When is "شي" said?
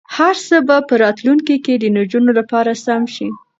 3.15-3.29